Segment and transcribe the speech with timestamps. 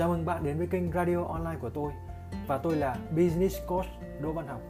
[0.00, 1.92] Chào mừng bạn đến với kênh radio online của tôi
[2.46, 3.86] và tôi là Business Coach
[4.22, 4.60] Đỗ Văn Học.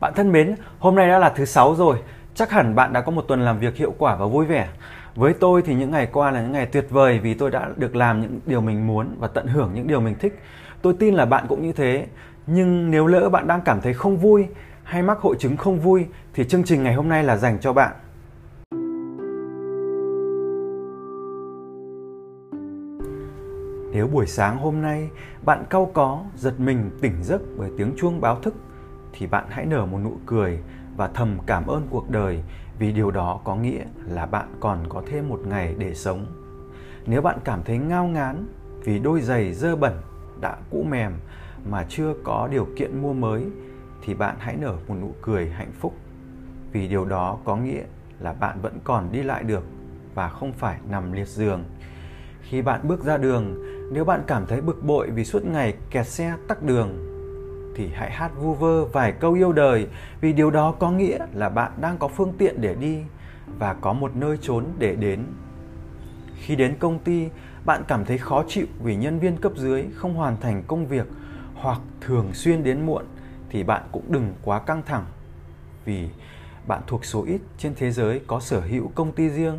[0.00, 2.02] Bạn thân mến, hôm nay đã là thứ sáu rồi.
[2.34, 4.68] Chắc hẳn bạn đã có một tuần làm việc hiệu quả và vui vẻ.
[5.14, 7.96] Với tôi thì những ngày qua là những ngày tuyệt vời vì tôi đã được
[7.96, 10.40] làm những điều mình muốn và tận hưởng những điều mình thích.
[10.82, 12.06] Tôi tin là bạn cũng như thế.
[12.46, 14.46] Nhưng nếu lỡ bạn đang cảm thấy không vui
[14.82, 17.72] hay mắc hội chứng không vui thì chương trình ngày hôm nay là dành cho
[17.72, 17.92] bạn.
[23.92, 25.10] Nếu buổi sáng hôm nay
[25.44, 28.54] bạn cau có, giật mình tỉnh giấc bởi tiếng chuông báo thức
[29.12, 30.58] thì bạn hãy nở một nụ cười
[30.96, 32.42] và thầm cảm ơn cuộc đời
[32.78, 36.26] vì điều đó có nghĩa là bạn còn có thêm một ngày để sống.
[37.06, 38.46] Nếu bạn cảm thấy ngao ngán
[38.84, 39.92] vì đôi giày dơ bẩn
[40.40, 41.12] đã cũ mềm
[41.70, 43.44] mà chưa có điều kiện mua mới
[44.04, 45.94] thì bạn hãy nở một nụ cười hạnh phúc
[46.72, 47.82] vì điều đó có nghĩa
[48.20, 49.64] là bạn vẫn còn đi lại được
[50.14, 51.64] và không phải nằm liệt giường.
[52.42, 56.06] Khi bạn bước ra đường, nếu bạn cảm thấy bực bội vì suốt ngày kẹt
[56.06, 57.08] xe tắc đường
[57.76, 59.86] thì hãy hát vu vơ vài câu yêu đời
[60.20, 62.98] vì điều đó có nghĩa là bạn đang có phương tiện để đi
[63.58, 65.24] và có một nơi trốn để đến.
[66.36, 67.28] Khi đến công ty,
[67.64, 71.06] bạn cảm thấy khó chịu vì nhân viên cấp dưới không hoàn thành công việc
[71.54, 73.04] hoặc thường xuyên đến muộn
[73.50, 75.04] thì bạn cũng đừng quá căng thẳng
[75.84, 76.08] vì
[76.66, 79.58] bạn thuộc số ít trên thế giới có sở hữu công ty riêng.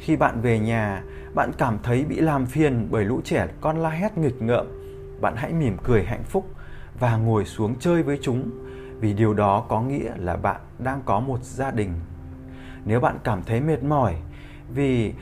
[0.00, 1.02] Khi bạn về nhà,
[1.34, 4.66] bạn cảm thấy bị làm phiền bởi lũ trẻ con la hét nghịch ngợm,
[5.20, 6.46] bạn hãy mỉm cười hạnh phúc
[7.00, 8.50] và ngồi xuống chơi với chúng
[9.00, 11.92] vì điều đó có nghĩa là bạn đang có một gia đình.
[12.84, 14.14] Nếu bạn cảm thấy mệt mỏi
[14.74, 15.12] vì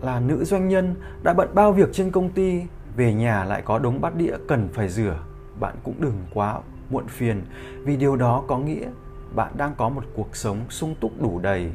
[0.00, 2.62] là nữ doanh nhân đã bận bao việc trên công ty,
[2.96, 5.18] về nhà lại có đống bát đĩa cần phải rửa,
[5.60, 7.42] bạn cũng đừng quá muộn phiền
[7.84, 8.86] vì điều đó có nghĩa
[9.34, 11.70] bạn đang có một cuộc sống sung túc đủ đầy.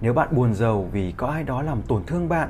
[0.00, 2.48] Nếu bạn buồn giàu vì có ai đó làm tổn thương bạn,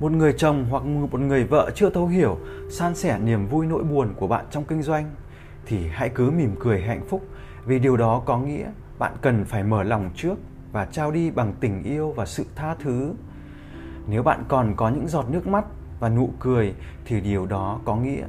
[0.00, 2.38] một người chồng hoặc một người vợ chưa thấu hiểu,
[2.70, 5.10] san sẻ niềm vui nỗi buồn của bạn trong kinh doanh,
[5.66, 7.22] thì hãy cứ mỉm cười hạnh phúc
[7.66, 10.34] vì điều đó có nghĩa bạn cần phải mở lòng trước
[10.72, 13.14] và trao đi bằng tình yêu và sự tha thứ.
[14.06, 15.64] Nếu bạn còn có những giọt nước mắt
[16.00, 18.24] và nụ cười thì điều đó có nghĩa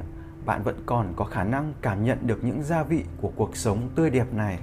[0.46, 3.88] bạn vẫn còn có khả năng cảm nhận được những gia vị của cuộc sống
[3.94, 4.58] tươi đẹp này.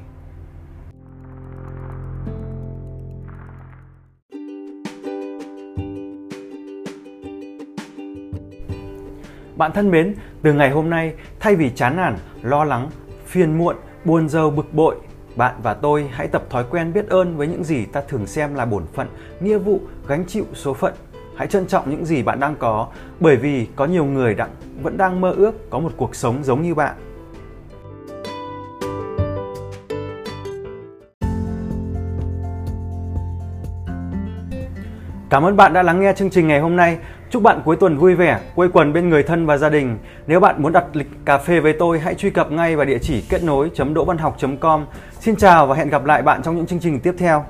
[9.57, 12.89] Bạn thân mến, từ ngày hôm nay, thay vì chán nản, lo lắng,
[13.25, 13.75] phiền muộn,
[14.05, 14.95] buồn rầu bực bội,
[15.35, 18.55] bạn và tôi hãy tập thói quen biết ơn với những gì ta thường xem
[18.55, 19.07] là bổn phận,
[19.39, 20.93] nghĩa vụ, gánh chịu số phận.
[21.35, 22.87] Hãy trân trọng những gì bạn đang có,
[23.19, 24.47] bởi vì có nhiều người đã,
[24.81, 26.95] vẫn đang mơ ước có một cuộc sống giống như bạn.
[35.29, 36.97] Cảm ơn bạn đã lắng nghe chương trình ngày hôm nay.
[37.29, 39.97] Chúc bạn cuối tuần vui vẻ, quây quần bên người thân và gia đình.
[40.27, 42.97] Nếu bạn muốn đặt lịch cà phê với tôi, hãy truy cập ngay vào địa
[43.01, 44.85] chỉ kết nối.đỗ văn học.com.
[45.19, 47.45] Xin chào và hẹn gặp lại bạn trong những chương trình tiếp theo.